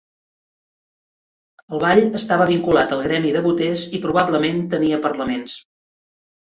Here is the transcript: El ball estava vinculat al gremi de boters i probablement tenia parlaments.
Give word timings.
El 1.73 1.83
ball 1.85 2.01
estava 2.21 2.49
vinculat 2.53 2.97
al 2.97 3.05
gremi 3.09 3.37
de 3.37 3.47
boters 3.51 3.87
i 4.01 4.05
probablement 4.09 4.69
tenia 4.77 5.05
parlaments. 5.09 5.61